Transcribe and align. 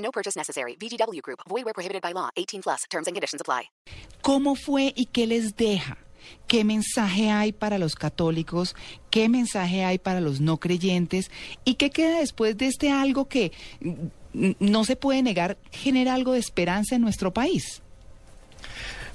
No 0.00 0.10
purchase 0.10 0.36
necessary. 0.36 0.76
VGW 0.76 1.22
Group. 1.22 1.40
Void 1.48 1.64
where 1.64 1.74
prohibited 1.74 2.02
by 2.02 2.12
law. 2.12 2.30
18 2.36 2.62
plus. 2.62 2.84
Terms 2.90 3.06
and 3.06 3.14
conditions 3.14 3.40
apply. 3.40 3.70
¿Cómo 4.22 4.54
fue 4.56 4.92
y 4.96 5.06
qué 5.06 5.26
les 5.26 5.56
deja? 5.56 5.96
¿Qué 6.46 6.64
mensaje 6.64 7.30
hay 7.30 7.52
para 7.52 7.78
los 7.78 7.94
católicos? 7.94 8.74
¿Qué 9.10 9.28
mensaje 9.28 9.84
hay 9.84 9.98
para 9.98 10.20
los 10.20 10.40
no 10.40 10.58
creyentes? 10.58 11.30
¿Y 11.64 11.74
qué 11.74 11.90
queda 11.90 12.20
después 12.20 12.56
de 12.56 12.66
este 12.66 12.90
algo 12.90 13.28
que 13.28 13.52
mm, 13.80 14.52
no 14.60 14.84
se 14.84 14.96
puede 14.96 15.22
negar 15.22 15.58
genera 15.70 16.14
algo 16.14 16.32
de 16.32 16.40
esperanza 16.40 16.94
en 16.96 17.02
nuestro 17.02 17.32
país? 17.32 17.82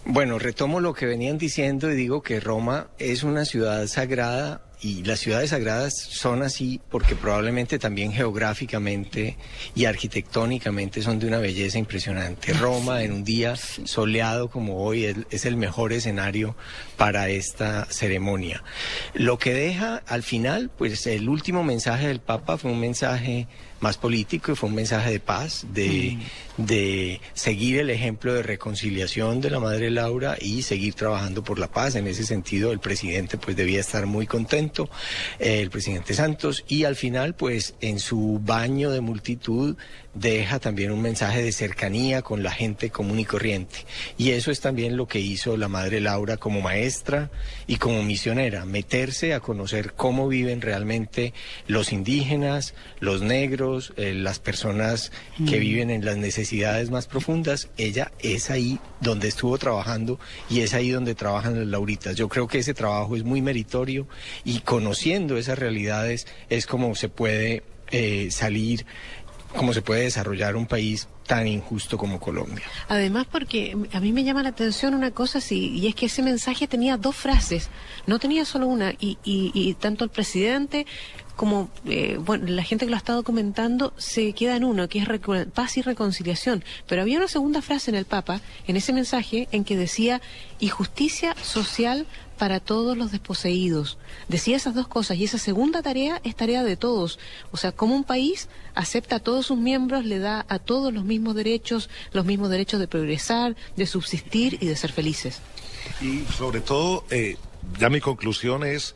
Bueno, 0.05 0.38
retomo 0.38 0.79
lo 0.79 0.93
que 0.93 1.07
venían 1.07 1.38
diciendo 1.38 1.91
y 1.91 1.95
digo 1.95 2.21
que 2.21 2.40
Roma 2.40 2.90
es 2.99 3.23
una 3.23 3.43
ciudad 3.43 3.88
sagrada 3.88 4.62
y 4.81 5.03
las 5.03 5.20
ciudades 5.20 5.52
sagradas 5.52 5.93
son 5.95 6.43
así 6.43 6.79
porque 6.89 7.15
probablemente 7.15 7.79
también 7.79 8.11
geográficamente 8.11 9.38
y 9.73 9.85
arquitectónicamente 9.85 11.01
son 11.01 11.20
de 11.20 11.27
una 11.27 11.39
belleza 11.39 11.77
impresionante. 11.77 12.53
Roma 12.53 13.03
en 13.03 13.11
un 13.11 13.23
día 13.23 13.55
soleado 13.55 14.49
como 14.49 14.84
hoy 14.84 15.05
es, 15.05 15.18
es, 15.29 15.46
el 15.46 15.57
mejor 15.57 15.93
escenario 15.93 16.55
para 16.98 17.29
esta 17.29 17.85
ceremonia. 17.90 18.63
Lo 19.13 19.37
que 19.37 19.53
deja 19.53 20.03
al 20.07 20.23
final, 20.23 20.70
pues 20.76 21.07
el 21.07 21.29
último 21.29 21.63
mensaje 21.63 22.07
del 22.07 22.20
Papa 22.20 22.57
fue 22.57 22.71
un 22.71 22.79
mensaje 22.79 23.48
más 23.85 23.97
político 23.97 24.51
y 24.51 24.55
fue 24.55 24.67
un 24.69 24.75
mensaje 24.75 25.11
de 25.11 25.19
paz, 25.19 25.67
de, 25.71 26.17
mm. 26.57 26.65
de 26.65 27.21
seguir 27.35 27.79
el 27.79 27.91
ejemplo 27.91 28.33
de 28.33 28.41
reconciliación 28.41 29.41
de 29.41 29.51
la 29.51 29.59
Madre 29.59 29.91
Laura 29.91 30.37
y 30.41 30.63
seguir 30.63 30.95
trabajando 30.95 31.43
por 31.43 31.59
la 31.59 31.67
paz. 31.67 31.93
En 31.93 32.07
ese 32.07 32.25
sentido, 32.25 32.71
el 32.71 32.79
presidente 32.79 33.37
pues 33.37 33.55
debía 33.55 33.79
estar 33.79 34.07
muy 34.07 34.25
contento, 34.25 34.89
eh, 35.37 35.61
el 35.61 35.69
presidente 35.69 36.15
Santos, 36.15 36.65
y 36.67 36.85
al 36.85 36.95
final 36.95 37.35
pues 37.35 37.75
en 37.79 37.99
su 37.99 38.39
baño 38.43 38.89
de 38.89 39.01
multitud 39.01 39.77
deja 40.15 40.59
también 40.59 40.91
un 40.91 41.01
mensaje 41.01 41.43
de 41.43 41.51
cercanía 41.51 42.21
con 42.21 42.41
la 42.41 42.51
gente 42.51 42.89
común 42.89 43.19
y 43.19 43.25
corriente. 43.25 43.85
Y 44.17 44.31
eso 44.31 44.49
es 44.49 44.61
también 44.61 44.97
lo 44.97 45.07
que 45.07 45.19
hizo 45.19 45.57
la 45.57 45.67
Madre 45.67 45.99
Laura 45.99 46.37
como 46.37 46.61
maestra 46.61 47.29
y 47.67 47.75
como 47.75 48.01
misionera, 48.01 48.65
meterse 48.65 49.33
a 49.33 49.41
conocer 49.41 49.93
cómo 49.93 50.27
viven 50.27 50.61
realmente 50.61 51.33
los 51.67 51.91
indígenas, 51.91 52.73
los 52.99 53.21
negros, 53.21 53.74
eh, 53.98 54.13
las 54.13 54.40
personas 54.40 55.12
que 55.48 55.59
viven 55.59 55.90
en 55.90 56.05
las 56.05 56.18
necesidades 56.18 56.90
más 56.90 57.07
profundas. 57.07 57.70
Ella 57.77 58.12
es 58.20 58.49
ahí 58.49 58.79
donde 59.01 59.27
estuvo 59.27 59.57
trabajando 59.57 60.20
y 60.49 60.62
es 60.62 60.73
ahí 60.73 60.90
donde 60.91 61.15
trabajan 61.15 61.57
las 61.57 61.68
lauritas. 61.68 62.15
Yo 62.15 62.29
creo 62.29 62.48
que 62.48 62.59
ese 62.59 62.73
trabajo 62.73 63.15
es 63.15 63.23
muy 63.23 63.41
meritorio 63.41 64.07
y 64.44 64.59
conociendo 64.59 65.38
esas 65.38 65.59
realidades 65.59 66.28
es 66.50 66.66
como 66.66 66.96
se 66.96 67.09
puede 67.09 67.63
eh, 67.91 68.29
salir 68.31 68.85
cómo 69.56 69.73
se 69.73 69.81
puede 69.81 70.03
desarrollar 70.03 70.56
un 70.56 70.66
país 70.66 71.07
tan 71.25 71.47
injusto 71.47 71.97
como 71.97 72.19
Colombia. 72.19 72.66
Además, 72.88 73.25
porque 73.31 73.75
a 73.94 74.00
mí 74.00 74.12
me 74.12 74.23
llama 74.23 74.44
la 74.44 74.50
atención 74.50 74.94
una 74.94 75.12
cosa 75.12 75.41
sí, 75.41 75.72
y 75.75 75.88
es 75.88 75.95
que 75.95 76.06
ese 76.06 76.22
mensaje 76.22 76.67
tenía 76.67 76.97
dos 76.97 77.16
frases, 77.16 77.69
no 78.06 78.19
tenía 78.19 78.45
solo 78.45 78.67
una, 78.67 78.91
y, 78.91 79.18
y, 79.24 79.52
y 79.53 79.74
tanto 79.74 80.03
el 80.03 80.09
presidente 80.09 80.85
como 81.35 81.69
eh, 81.85 82.18
bueno, 82.19 82.46
la 82.47 82.63
gente 82.63 82.85
que 82.85 82.90
lo 82.90 82.96
ha 82.96 83.00
estado 83.00 83.24
comentando 83.24 83.94
se 83.97 84.34
queda 84.34 84.56
en 84.56 84.63
uno, 84.63 84.88
que 84.88 85.00
es 85.00 85.07
paz 85.53 85.78
y 85.78 85.81
reconciliación. 85.81 86.63
Pero 86.88 87.01
había 87.01 87.18
una 87.18 87.28
segunda 87.28 87.62
frase 87.62 87.91
en 87.91 87.96
el 87.96 88.06
Papa, 88.06 88.41
en 88.68 88.78
ese 88.78 88.94
mensaje, 88.94 89.47
en 89.51 89.63
que 89.63 89.75
decía, 89.75 90.22
y 90.59 90.69
justicia 90.69 91.35
social 91.41 92.06
para 92.38 92.59
todos 92.59 92.97
los 92.97 93.12
desposeídos. 93.12 93.97
Decía 94.28 94.57
esas 94.57 94.75
dos 94.75 94.88
cosas 94.88 95.18
y 95.18 95.23
esa 95.23 95.38
segunda 95.38 95.81
tarea 95.81 96.22
es 96.23 96.35
tarea 96.35 96.63
de 96.63 96.78
todos. 96.78 97.19
O 97.51 97.57
sea, 97.57 97.72
como 97.72 97.96
un 97.96 98.03
país 98.03 98.50
acepta 98.73 99.18
a 99.18 99.19
todos 99.19 99.47
sus 99.47 99.57
miembros, 99.57 100.06
le 100.06 100.19
da 100.19 100.45
a 100.50 100.59
todos 100.59 100.94
los 100.94 101.03
mismos 101.06 101.35
derechos, 101.35 101.90
los 102.12 102.25
mismos 102.25 102.50
derechos 102.50 102.79
de 102.79 102.88
progresar, 102.88 103.56
de 103.75 103.85
subsistir 103.85 104.57
y 104.62 104.68
de 104.68 104.75
ser 104.75 104.91
felices. 104.91 105.41
Y 106.01 106.25
sobre 106.34 106.62
todo, 106.62 107.06
eh, 107.09 107.38
ya 107.79 107.90
mi 107.90 108.01
conclusión 108.01 108.63
es 108.63 108.95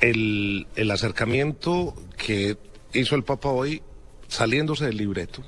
el, 0.00 0.66
el 0.76 0.90
acercamiento 0.90 1.94
que 2.16 2.56
hizo 2.92 3.14
el 3.14 3.24
Papa 3.24 3.50
hoy 3.50 3.82
saliéndose 4.28 4.86
del 4.86 4.96
libreto 4.96 5.42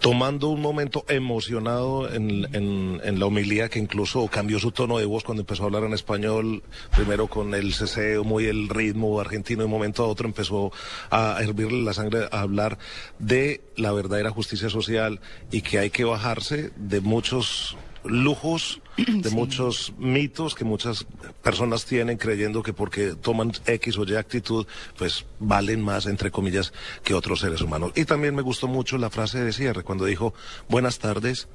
tomando 0.00 0.48
un 0.48 0.60
momento 0.60 1.04
emocionado 1.08 2.12
en, 2.12 3.18
la 3.18 3.26
homilía 3.26 3.68
que 3.68 3.78
incluso 3.78 4.26
cambió 4.28 4.58
su 4.58 4.72
tono 4.72 4.98
de 4.98 5.04
voz 5.04 5.24
cuando 5.24 5.42
empezó 5.42 5.62
a 5.62 5.66
hablar 5.66 5.84
en 5.84 5.94
español, 5.94 6.62
primero 6.94 7.28
con 7.28 7.54
el 7.54 7.74
ceseo, 7.74 8.24
muy 8.24 8.46
el 8.46 8.68
ritmo 8.68 9.20
argentino, 9.20 9.60
de 9.60 9.66
un 9.66 9.70
momento 9.70 10.04
a 10.04 10.06
otro 10.06 10.26
empezó 10.26 10.72
a 11.10 11.38
hervirle 11.40 11.82
la 11.82 11.94
sangre, 11.94 12.28
a 12.30 12.40
hablar 12.40 12.78
de 13.18 13.62
la 13.76 13.92
verdadera 13.92 14.30
justicia 14.30 14.68
social 14.70 15.20
y 15.50 15.62
que 15.62 15.78
hay 15.78 15.90
que 15.90 16.04
bajarse 16.04 16.70
de 16.76 17.00
muchos 17.00 17.76
lujos 18.08 18.80
de 18.96 19.28
sí. 19.28 19.34
muchos 19.34 19.92
mitos 19.98 20.54
que 20.54 20.64
muchas 20.64 21.06
personas 21.42 21.84
tienen 21.84 22.16
creyendo 22.16 22.62
que 22.62 22.72
porque 22.72 23.14
toman 23.14 23.52
X 23.66 23.98
o 23.98 24.04
Y 24.04 24.16
actitud, 24.16 24.66
pues 24.96 25.24
valen 25.38 25.82
más, 25.82 26.06
entre 26.06 26.30
comillas, 26.30 26.72
que 27.02 27.14
otros 27.14 27.40
seres 27.40 27.60
humanos. 27.60 27.92
Y 27.94 28.04
también 28.04 28.34
me 28.34 28.42
gustó 28.42 28.68
mucho 28.68 28.98
la 28.98 29.10
frase 29.10 29.42
de 29.42 29.52
cierre 29.52 29.82
cuando 29.82 30.04
dijo, 30.04 30.34
buenas 30.68 30.98
tardes, 30.98 31.48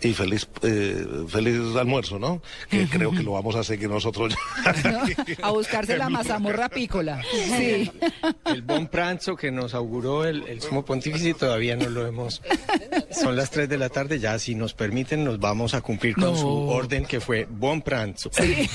y 0.00 0.12
feliz 0.12 0.48
eh, 0.62 1.04
feliz 1.28 1.58
almuerzo, 1.76 2.18
¿no? 2.18 2.40
Que 2.70 2.86
creo 2.88 3.10
que 3.10 3.22
lo 3.22 3.32
vamos 3.32 3.56
a 3.56 3.64
seguir 3.64 3.88
nosotros. 3.90 4.34
a 5.42 5.50
buscarse 5.50 5.96
la 5.96 6.08
mazamorra 6.08 6.68
pícola. 6.68 7.20
Sí. 7.56 7.90
El 8.46 8.62
bon 8.62 8.86
pranzo 8.86 9.36
que 9.36 9.50
nos 9.50 9.74
auguró 9.74 10.24
el, 10.24 10.44
el 10.46 10.60
sumo 10.60 10.84
pontífice 10.84 11.34
todavía 11.34 11.76
no 11.76 11.88
lo 11.88 12.06
hemos. 12.06 12.42
Son 13.10 13.36
las 13.36 13.50
3 13.50 13.68
de 13.68 13.78
la 13.78 13.88
tarde, 13.88 14.18
ya 14.18 14.38
si 14.38 14.54
nos 14.54 14.74
permiten 14.74 15.24
nos 15.24 15.38
vamos 15.40 15.74
a 15.74 15.80
cumplir 15.80 16.14
con 16.14 16.24
No. 16.32 16.36
su 16.36 16.48
orden 16.48 17.04
que 17.04 17.20
fue 17.20 17.46
bon 17.50 17.82
pranzo. 17.82 18.30
Sí. 18.32 18.68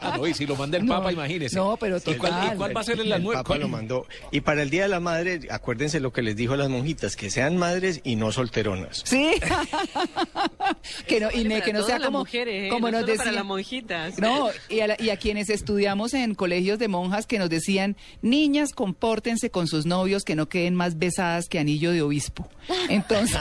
Ah, 0.00 0.14
no, 0.16 0.26
y 0.26 0.34
si 0.34 0.46
lo 0.46 0.56
manda 0.56 0.78
el 0.78 0.86
No, 0.86 0.94
Papa, 0.98 1.12
imagínese. 1.12 1.56
no, 1.56 1.76
pero 1.76 1.98
¿Y 1.98 2.00
cuál, 2.14 2.32
total. 2.32 2.54
y 2.54 2.56
cuál 2.56 2.76
va 2.76 2.80
a 2.80 2.84
ser 2.84 2.94
el 3.00 3.06
El 3.06 3.12
almuerzo? 3.12 3.42
Papa 3.44 3.58
lo 3.58 3.68
mandó. 3.68 4.06
Y 4.32 4.40
para 4.40 4.62
el 4.62 4.70
Día 4.70 4.82
de 4.82 4.88
la 4.88 5.00
Madre, 5.00 5.40
acuérdense 5.50 6.00
lo 6.00 6.12
que 6.12 6.22
les 6.22 6.34
dijo 6.36 6.54
a 6.54 6.56
las 6.56 6.68
monjitas, 6.68 7.14
que 7.16 7.30
sean 7.30 7.56
madres 7.56 8.00
y 8.04 8.16
no 8.16 8.32
solteronas. 8.32 9.02
Sí. 9.04 9.32
que 11.06 11.20
no, 11.20 11.28
y 11.32 11.44
que 11.62 11.72
no 11.72 11.82
sea 11.84 11.98
como, 12.00 12.20
mujeres, 12.20 12.64
¿eh? 12.64 12.68
como 12.68 12.90
No 12.90 12.92
nos 12.92 13.00
solo 13.02 13.12
para 13.16 13.18
decían. 13.24 13.34
las 13.34 13.44
monjitas. 13.44 14.18
No, 14.18 14.48
y 14.68 14.80
a, 14.80 14.86
la- 14.88 14.96
y 15.00 15.10
a 15.10 15.16
quienes 15.16 15.50
estudiamos 15.50 16.14
en 16.14 16.34
colegios 16.34 16.78
de 16.78 16.88
monjas 16.88 17.26
que 17.26 17.38
nos 17.38 17.50
decían, 17.50 17.96
niñas, 18.22 18.72
compórtense 18.72 19.50
con 19.50 19.66
sus 19.66 19.86
novios 19.86 20.24
que 20.24 20.34
no 20.36 20.48
queden 20.48 20.74
más 20.74 20.98
besadas 20.98 21.48
que 21.48 21.58
anillo 21.58 21.92
de 21.92 22.02
obispo. 22.02 22.48
Entonces, 22.88 23.38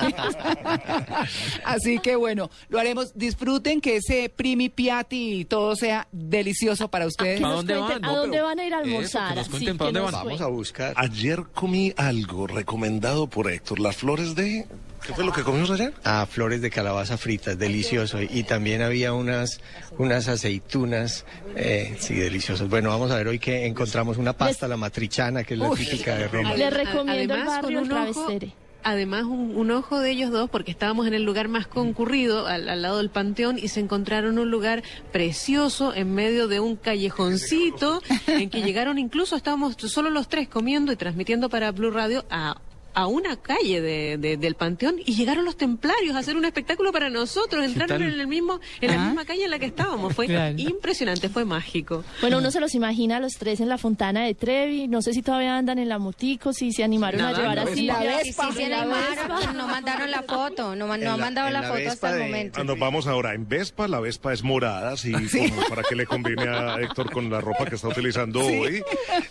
así 1.66 2.00
que 2.00 2.16
bueno, 2.16 2.50
lo 2.70 2.80
haremos. 2.80 3.12
Disfruten 3.18 3.82
que 3.82 3.98
ese 3.98 4.30
primi 4.30 4.70
piatti 4.70 5.40
y 5.42 5.46
todo 5.46 5.76
sea 5.76 6.08
delicioso 6.12 6.90
para 6.90 7.06
ustedes. 7.08 7.42
¿Para 7.42 7.54
nos 7.56 7.66
dónde 7.66 7.76
cuenten 7.78 8.02
van? 8.02 8.12
a 8.12 8.18
dónde 8.18 8.42
van 8.42 8.60
a 8.60 8.66
ir 8.66 8.74
a 8.74 8.78
eso, 8.82 8.86
almorzar. 8.88 9.36
nos 9.36 9.46
Sí, 9.46 9.52
cuenten 9.52 9.74
que 9.74 9.78
para 9.78 9.92
dónde 9.92 10.00
van. 10.12 10.26
Vamos 10.26 10.42
a 10.42 10.48
buscar. 10.48 10.94
Ayer 10.98 11.44
comí 11.54 11.94
algo 11.98 12.48
recomendado 12.48 13.28
por 13.28 13.52
Héctor, 13.52 13.80
las 13.80 13.98
flores 13.98 14.36
de... 14.36 14.66
¿Qué 15.08 15.14
fue 15.14 15.24
lo 15.24 15.32
que 15.32 15.42
comimos 15.44 15.72
ayer? 15.72 15.94
Ah, 16.04 16.28
flores 16.30 16.62
de 16.62 16.70
calabaza 16.70 17.18
fritas, 17.18 17.58
delicioso. 17.58 18.20
Y 18.22 18.44
también 18.44 18.82
había 18.82 19.14
unas, 19.14 19.62
unas 19.98 20.28
aceitunas, 20.28 21.26
eh, 21.56 21.96
sí, 22.00 22.16
deliciosas. 22.16 22.68
Bueno, 22.70 22.90
vamos 22.90 23.10
a 23.12 23.16
ver 23.16 23.30
hoy 23.30 23.40
que 23.40 23.66
encontramos 23.68 24.18
una 24.18 24.34
pasta, 24.34 24.68
la 24.68 24.76
matrichana, 24.76 25.46
que 25.46 25.54
es 25.54 25.60
la 25.62 25.70
Uy. 25.70 25.78
típica 25.78 26.16
de 26.16 26.28
Roma. 26.28 26.54
Les 26.56 26.74
recomiendo 26.74 27.14
el 27.36 27.42
Además, 27.42 27.62
barrio 27.62 27.64
con 27.64 27.72
El 27.74 27.92
un 27.92 27.92
ojo- 28.10 28.12
Travestere. 28.26 28.54
Además, 28.84 29.24
un, 29.24 29.54
un 29.58 29.72
ojo 29.72 30.00
de 30.00 30.12
ellos 30.12 30.32
dos, 30.32 30.50
porque 30.50 30.72
estábamos 30.72 31.08
en 31.08 31.14
el 31.14 31.24
lugar 31.24 31.48
más 31.50 31.68
concurrido, 31.68 32.46
al, 32.48 32.70
al 32.70 32.82
lado 32.82 32.98
del 33.00 33.10
panteón, 33.10 33.58
y 33.58 33.68
se 33.70 33.80
encontraron 33.82 34.38
un 34.40 34.50
lugar 34.52 34.82
precioso 35.12 35.94
en 35.94 36.14
medio 36.14 36.48
de 36.48 36.60
un 36.62 36.76
callejoncito, 36.78 38.02
en 38.28 38.50
que 38.50 38.62
llegaron 38.62 38.98
incluso, 38.98 39.36
estábamos 39.36 39.76
solo 39.78 40.10
los 40.10 40.30
tres 40.30 40.48
comiendo 40.48 40.92
y 40.92 40.96
transmitiendo 40.96 41.50
para 41.50 41.72
Blue 41.72 41.92
Radio 41.92 42.26
a 42.30 42.62
a 42.98 43.06
una 43.06 43.38
calle 43.38 43.80
de, 43.80 44.18
de- 44.18 44.38
del 44.38 44.56
Panteón 44.56 44.96
y 45.06 45.14
llegaron 45.14 45.46
los 45.46 45.56
templarios 45.56 46.16
a 46.16 46.20
hacer 46.20 46.36
un 46.36 46.46
espectáculo 46.46 46.92
para 46.92 47.12
nosotros, 47.12 47.64
entraron 47.64 48.02
en 48.02 48.20
el 48.20 48.26
mismo, 48.26 48.60
en 48.82 48.90
la 48.90 49.02
Ah. 49.04 49.06
misma 49.06 49.24
calle 49.24 49.44
en 49.46 49.52
la 49.52 49.60
que 49.60 49.68
estábamos. 49.68 50.16
Fue 50.16 50.26
Claro. 50.26 50.56
impresionante, 50.58 51.30
fue 51.30 51.46
mágico. 51.46 52.04
Bueno, 52.22 52.40
uno 52.40 52.50
se 52.50 52.60
los 52.60 52.74
imagina 52.74 53.18
a 53.18 53.20
los 53.20 53.34
tres 53.38 53.60
en 53.60 53.70
la 53.70 53.78
fontana 53.78 54.24
de 54.26 54.34
Trevi. 54.34 54.88
No 54.88 55.04
sé 55.04 55.14
si 55.14 55.22
todavía 55.22 55.56
andan 55.58 55.78
en 55.78 55.90
la 55.90 56.00
motico, 56.00 56.54
si 56.54 56.72
se 56.72 56.84
animaron 56.84 57.22
Nada, 57.22 57.38
a 57.38 57.40
llevar 57.40 57.60
así. 57.60 57.84
La 57.86 58.00
Vespa. 58.00 58.48
Sí, 58.52 58.58
se 58.58 58.68
la 58.70 58.82
animaron, 58.82 59.16
Vespa. 59.38 59.54
no 59.54 59.68
mandaron 59.68 60.10
la 60.10 60.24
foto, 60.24 60.76
no, 60.76 60.88
no 60.88 60.94
han 60.94 61.02
la- 61.04 61.18
mandado 61.18 61.48
en 61.50 61.54
la, 61.54 61.62
la 61.62 61.68
foto 61.68 61.90
hasta 61.90 62.10
el 62.14 62.18
de- 62.18 62.24
momento. 62.26 62.62
Ah, 62.62 62.64
Nos 62.64 62.80
vamos 62.80 63.06
ahora 63.06 63.36
en 63.36 63.48
Vespa. 63.48 63.88
La 63.88 64.00
Vespa 64.00 64.34
es 64.34 64.42
morada, 64.44 64.94
así 64.94 65.12
como 65.52 65.62
para 65.70 65.84
que 65.84 65.96
le 65.96 66.08
combine 66.08 66.48
a 66.48 66.82
Héctor 66.82 67.12
con 67.12 67.30
la 67.30 67.42
ropa 67.42 67.66
que 67.66 67.76
está 67.76 67.90
utilizando 67.90 68.40
hoy. 68.44 68.82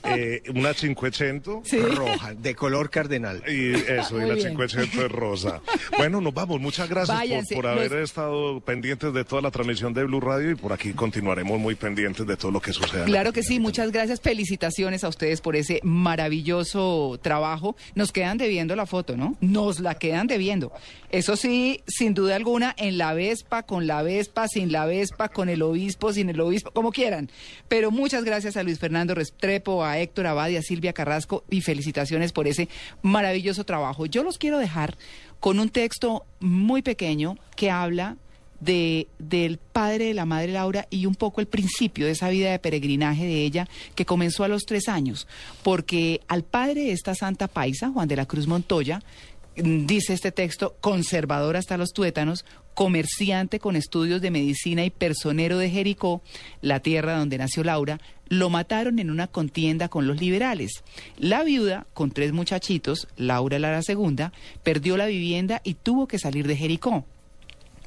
Eh, 0.04 0.42
una 0.54 0.72
500 0.72 1.68
Roja, 1.96 2.34
de 2.34 2.54
color 2.54 2.90
cardenal. 2.90 3.42
y 3.48 3.55
eso, 3.74 4.20
y 4.20 4.26
la. 4.28 4.34
500 4.36 4.74
es 4.76 5.12
rosa. 5.12 5.60
Bueno, 5.96 6.20
nos 6.20 6.32
vamos. 6.34 6.60
Muchas 6.60 6.88
gracias 6.88 7.16
por- 7.16 7.26
Váyanse, 7.26 7.54
por, 7.54 7.64
los- 7.64 7.78
haber 7.78 7.92
estado 8.02 8.60
pendientes 8.60 9.12
de 9.12 9.24
toda 9.24 9.42
la 9.42 9.50
transmisión 9.50 9.94
de 9.94 10.04
Blue 10.04 10.20
Radio 10.20 10.50
y 10.50 10.54
por 10.54 10.72
aquí 10.72 10.92
continuaremos 10.92 11.58
muy 11.58 11.74
pendientes 11.74 12.26
de 12.26 12.36
todo 12.36 12.50
lo 12.50 12.60
que 12.60 12.72
suceda. 12.72 13.04
Claro 13.04 13.32
que 13.32 13.42
sí, 13.42 13.58
muchas 13.60 13.92
gracias. 13.92 14.20
Felicitaciones 14.20 15.04
a 15.04 15.08
ustedes 15.08 15.40
por 15.40 15.56
ese 15.56 15.80
maravilloso 15.82 17.18
trabajo. 17.22 17.76
Nos 17.94 18.12
quedan 18.12 18.36
debiendo 18.38 18.76
la 18.76 18.86
foto, 18.86 19.16
¿no? 19.16 19.36
Nos 19.40 19.80
la 19.80 19.94
quedan 19.94 20.26
debiendo. 20.26 20.72
Eso 21.10 21.36
sí, 21.36 21.80
sin 21.86 22.14
duda 22.14 22.36
alguna, 22.36 22.74
en 22.76 22.98
la 22.98 23.14
Vespa, 23.14 23.62
con 23.62 23.86
la 23.86 24.02
Vespa, 24.02 24.48
sin 24.48 24.72
la 24.72 24.86
Vespa, 24.86 25.28
con 25.28 25.48
el 25.48 25.62
obispo, 25.62 26.12
sin 26.12 26.28
el 26.28 26.40
obispo, 26.40 26.70
como 26.72 26.90
quieran. 26.92 27.30
Pero 27.68 27.90
muchas 27.90 28.24
gracias 28.24 28.56
a 28.56 28.62
Luis 28.62 28.78
Fernando 28.78 29.14
Restrepo, 29.14 29.84
a 29.84 29.98
Héctor 29.98 30.26
Abad 30.26 30.48
y 30.48 30.56
a 30.56 30.62
Silvia 30.62 30.92
Carrasco 30.92 31.44
y 31.48 31.60
felicitaciones 31.60 32.32
por 32.32 32.48
ese 32.48 32.68
maravilloso 33.02 33.45
trabajo. 33.64 34.06
Yo 34.06 34.22
los 34.22 34.38
quiero 34.38 34.58
dejar 34.58 34.96
con 35.40 35.58
un 35.58 35.68
texto 35.68 36.24
muy 36.40 36.82
pequeño 36.82 37.36
que 37.54 37.70
habla 37.70 38.16
de, 38.60 39.08
del 39.18 39.58
padre 39.58 40.06
de 40.06 40.14
la 40.14 40.24
madre 40.24 40.52
Laura 40.52 40.86
y 40.90 41.06
un 41.06 41.14
poco 41.14 41.40
el 41.40 41.46
principio 41.46 42.06
de 42.06 42.12
esa 42.12 42.28
vida 42.28 42.50
de 42.50 42.58
peregrinaje 42.58 43.24
de 43.24 43.44
ella 43.44 43.68
que 43.94 44.06
comenzó 44.06 44.44
a 44.44 44.48
los 44.48 44.64
tres 44.64 44.88
años, 44.88 45.26
porque 45.62 46.20
al 46.28 46.42
padre 46.42 46.84
de 46.84 46.92
esta 46.92 47.14
santa 47.14 47.48
paisa, 47.48 47.90
Juan 47.90 48.08
de 48.08 48.16
la 48.16 48.26
Cruz 48.26 48.46
Montoya, 48.46 49.02
mm, 49.56 49.86
dice 49.86 50.14
este 50.14 50.32
texto, 50.32 50.76
conservador 50.80 51.56
hasta 51.56 51.76
los 51.76 51.92
tuétanos, 51.92 52.44
comerciante 52.76 53.58
con 53.58 53.74
estudios 53.74 54.20
de 54.20 54.30
medicina 54.30 54.84
y 54.84 54.90
personero 54.90 55.56
de 55.56 55.70
Jericó, 55.70 56.20
la 56.60 56.80
tierra 56.80 57.16
donde 57.16 57.38
nació 57.38 57.64
Laura, 57.64 57.98
lo 58.28 58.50
mataron 58.50 58.98
en 58.98 59.10
una 59.10 59.28
contienda 59.28 59.88
con 59.88 60.06
los 60.06 60.20
liberales. 60.20 60.84
La 61.18 61.42
viuda, 61.42 61.86
con 61.94 62.10
tres 62.10 62.34
muchachitos, 62.34 63.08
Laura 63.16 63.56
era 63.56 63.72
la 63.72 63.82
segunda, 63.82 64.30
perdió 64.62 64.98
la 64.98 65.06
vivienda 65.06 65.62
y 65.64 65.72
tuvo 65.72 66.06
que 66.06 66.18
salir 66.18 66.46
de 66.46 66.54
Jericó. 66.54 67.06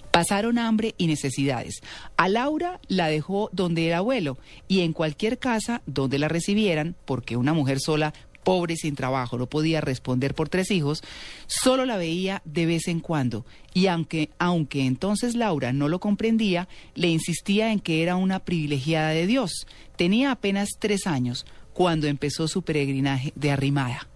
Pasaron 0.09 0.57
hambre 0.57 0.95
y 0.97 1.05
necesidades. 1.05 1.81
A 2.17 2.27
Laura 2.27 2.79
la 2.87 3.09
dejó 3.09 3.51
donde 3.53 3.85
era 3.85 3.99
abuelo 3.99 4.39
y 4.67 4.81
en 4.81 4.93
cualquier 4.93 5.37
casa 5.37 5.83
donde 5.85 6.17
la 6.17 6.29
recibieran, 6.29 6.95
porque 7.05 7.37
una 7.37 7.53
mujer 7.53 7.79
sola, 7.79 8.15
pobre 8.49 8.77
sin 8.77 8.95
trabajo, 8.95 9.37
no 9.37 9.45
podía 9.45 9.79
responder 9.79 10.33
por 10.33 10.49
tres 10.49 10.71
hijos, 10.71 11.03
solo 11.45 11.85
la 11.85 11.97
veía 11.97 12.41
de 12.45 12.65
vez 12.65 12.87
en 12.87 12.99
cuando. 12.99 13.45
Y 13.75 13.85
aunque, 13.85 14.31
aunque 14.39 14.87
entonces 14.87 15.35
Laura 15.35 15.71
no 15.71 15.87
lo 15.87 15.99
comprendía, 15.99 16.67
le 16.95 17.09
insistía 17.09 17.71
en 17.71 17.79
que 17.79 18.01
era 18.01 18.15
una 18.15 18.39
privilegiada 18.39 19.09
de 19.09 19.27
Dios. 19.27 19.67
Tenía 19.97 20.31
apenas 20.31 20.69
tres 20.79 21.05
años 21.05 21.45
cuando 21.73 22.07
empezó 22.07 22.47
su 22.47 22.63
peregrinaje 22.63 23.33
de 23.35 23.51
arrimada. 23.51 24.07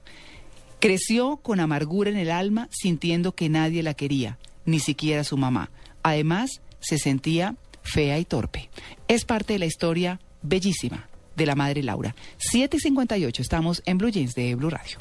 Creció 0.79 1.37
con 1.37 1.59
amargura 1.59 2.09
en 2.09 2.17
el 2.17 2.31
alma, 2.31 2.69
sintiendo 2.71 3.35
que 3.35 3.49
nadie 3.49 3.83
la 3.83 3.93
quería, 3.93 4.39
ni 4.65 4.79
siquiera 4.79 5.23
su 5.23 5.37
mamá. 5.37 5.69
Además, 6.01 6.63
se 6.79 6.97
sentía 6.97 7.55
fea 7.83 8.17
y 8.17 8.25
torpe. 8.25 8.71
Es 9.07 9.25
parte 9.25 9.53
de 9.53 9.59
la 9.59 9.67
historia 9.67 10.19
bellísima 10.41 11.07
de 11.35 11.45
la 11.45 11.55
madre 11.55 11.83
Laura. 11.83 12.15
7.58, 12.51 13.39
estamos 13.39 13.81
en 13.85 13.97
Blue 13.97 14.09
Jeans 14.09 14.33
de 14.35 14.55
Blue 14.55 14.69
Radio. 14.69 14.97